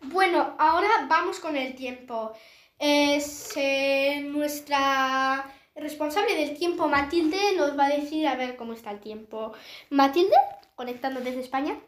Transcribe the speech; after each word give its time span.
Bueno, 0.00 0.54
ahora 0.58 1.06
vamos 1.08 1.38
con 1.38 1.56
el 1.56 1.74
tiempo. 1.74 2.32
Es 2.78 3.52
eh, 3.56 4.20
nuestra 4.24 5.44
responsable 5.74 6.34
del 6.34 6.58
tiempo, 6.58 6.88
Matilde, 6.88 7.54
nos 7.56 7.78
va 7.78 7.86
a 7.86 7.90
decir 7.90 8.26
a 8.26 8.34
ver 8.34 8.56
cómo 8.56 8.72
está 8.72 8.90
el 8.90 9.00
tiempo. 9.00 9.52
Matilde, 9.90 10.36
conectando 10.74 11.20
desde 11.20 11.40
España. 11.40 11.78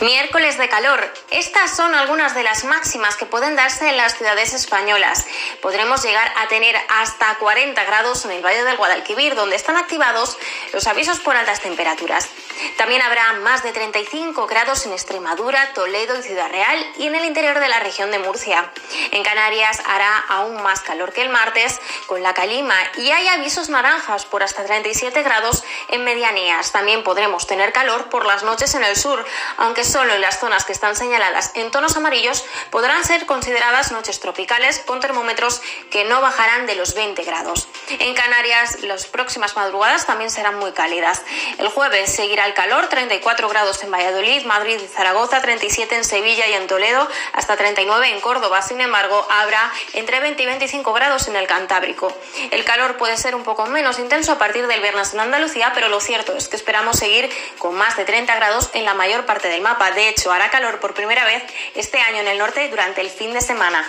Miércoles 0.00 0.56
de 0.56 0.68
calor. 0.68 1.12
Estas 1.30 1.76
son 1.76 1.94
algunas 1.94 2.34
de 2.34 2.42
las 2.42 2.64
máximas 2.64 3.16
que 3.16 3.26
pueden 3.26 3.54
darse 3.54 3.90
en 3.90 3.98
las 3.98 4.16
ciudades 4.16 4.54
españolas. 4.54 5.26
Podremos 5.60 6.02
llegar 6.02 6.32
a 6.38 6.48
tener 6.48 6.74
hasta 6.88 7.36
40 7.38 7.84
grados 7.84 8.24
en 8.24 8.30
el 8.30 8.42
Valle 8.42 8.64
del 8.64 8.78
Guadalquivir, 8.78 9.34
donde 9.34 9.56
están 9.56 9.76
activados 9.76 10.38
los 10.72 10.86
avisos 10.86 11.20
por 11.20 11.36
altas 11.36 11.60
temperaturas. 11.60 12.30
También 12.76 13.02
habrá 13.02 13.32
más 13.34 13.62
de 13.62 13.72
35 13.72 14.46
grados 14.46 14.86
en 14.86 14.92
Extremadura, 14.92 15.72
Toledo 15.74 16.18
y 16.18 16.22
Ciudad 16.22 16.50
Real 16.50 16.78
y 16.98 17.06
en 17.06 17.14
el 17.14 17.24
interior 17.24 17.58
de 17.60 17.68
la 17.68 17.80
región 17.80 18.10
de 18.10 18.18
Murcia. 18.18 18.70
En 19.10 19.22
Canarias 19.22 19.80
hará 19.86 20.18
aún 20.28 20.62
más 20.62 20.80
calor 20.80 21.12
que 21.12 21.22
el 21.22 21.28
martes 21.28 21.80
con 22.06 22.22
la 22.22 22.34
calima 22.34 22.76
y 22.96 23.10
hay 23.10 23.28
avisos 23.28 23.68
naranjas 23.68 24.24
por 24.26 24.42
hasta 24.42 24.64
37 24.64 25.22
grados 25.22 25.64
en 25.88 26.04
medianías. 26.04 26.72
También 26.72 27.02
podremos 27.02 27.46
tener 27.46 27.72
calor 27.72 28.08
por 28.08 28.26
las 28.26 28.42
noches 28.42 28.74
en 28.74 28.84
el 28.84 28.96
sur, 28.96 29.24
aunque 29.56 29.84
solo 29.84 30.14
en 30.14 30.20
las 30.20 30.40
zonas 30.40 30.64
que 30.64 30.72
están 30.72 30.96
señaladas 30.96 31.52
en 31.54 31.70
tonos 31.70 31.96
amarillos 31.96 32.44
podrán 32.70 33.04
ser 33.04 33.26
consideradas 33.26 33.92
noches 33.92 34.20
tropicales 34.20 34.80
con 34.80 35.00
termómetros 35.00 35.62
que 35.90 36.04
no 36.04 36.20
bajarán 36.20 36.66
de 36.66 36.74
los 36.74 36.94
20 36.94 37.22
grados. 37.24 37.68
En 37.88 38.14
Canarias 38.14 38.82
las 38.82 39.06
próximas 39.06 39.56
madrugadas 39.56 40.06
también 40.06 40.30
serán 40.30 40.58
muy 40.58 40.72
cálidas. 40.72 41.22
El 41.58 41.68
jueves 41.68 42.14
seguirá 42.14 42.49
el 42.50 42.54
calor, 42.54 42.88
34 42.88 43.48
grados 43.48 43.84
en 43.84 43.92
Valladolid, 43.92 44.44
Madrid 44.44 44.76
y 44.82 44.86
Zaragoza, 44.88 45.40
37 45.40 45.94
en 45.94 46.04
Sevilla 46.04 46.48
y 46.48 46.54
en 46.54 46.66
Toledo, 46.66 47.08
hasta 47.32 47.56
39 47.56 48.08
en 48.08 48.20
Córdoba. 48.20 48.60
Sin 48.60 48.80
embargo, 48.80 49.24
habrá 49.30 49.70
entre 49.92 50.18
20 50.18 50.42
y 50.42 50.46
25 50.46 50.92
grados 50.92 51.28
en 51.28 51.36
el 51.36 51.46
Cantábrico. 51.46 52.12
El 52.50 52.64
calor 52.64 52.96
puede 52.96 53.16
ser 53.16 53.36
un 53.36 53.44
poco 53.44 53.66
menos 53.66 54.00
intenso 54.00 54.32
a 54.32 54.38
partir 54.38 54.66
del 54.66 54.80
viernes 54.80 55.14
en 55.14 55.20
Andalucía, 55.20 55.70
pero 55.74 55.88
lo 55.88 56.00
cierto 56.00 56.36
es 56.36 56.48
que 56.48 56.56
esperamos 56.56 56.98
seguir 56.98 57.30
con 57.58 57.76
más 57.76 57.96
de 57.96 58.04
30 58.04 58.34
grados 58.34 58.70
en 58.72 58.84
la 58.84 58.94
mayor 58.94 59.26
parte 59.26 59.48
del 59.48 59.60
mapa. 59.60 59.92
De 59.92 60.08
hecho, 60.08 60.32
hará 60.32 60.50
calor 60.50 60.80
por 60.80 60.92
primera 60.92 61.24
vez 61.24 61.44
este 61.76 62.00
año 62.00 62.18
en 62.18 62.28
el 62.28 62.38
norte 62.38 62.68
durante 62.68 63.00
el 63.00 63.10
fin 63.10 63.32
de 63.32 63.42
semana. 63.42 63.88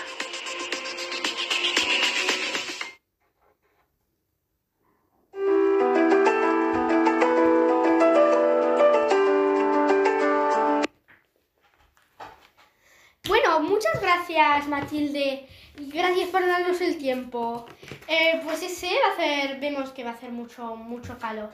Muchas 13.59 14.01
gracias 14.01 14.67
Matilde 14.67 15.47
gracias 15.75 16.29
por 16.29 16.45
darnos 16.45 16.79
el 16.81 16.97
tiempo. 16.97 17.65
Eh, 18.07 18.41
pues 18.43 18.61
ese 18.63 18.87
va 18.87 19.09
a 19.09 19.13
hacer, 19.13 19.59
vemos 19.59 19.91
que 19.91 20.03
va 20.03 20.11
a 20.11 20.13
hacer 20.13 20.31
mucho, 20.31 20.75
mucho 20.75 21.17
calor. 21.17 21.51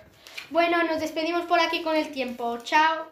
Bueno, 0.50 0.84
nos 0.84 1.00
despedimos 1.00 1.46
por 1.46 1.60
aquí 1.60 1.82
con 1.82 1.96
el 1.96 2.12
tiempo. 2.12 2.58
Chao. 2.64 3.08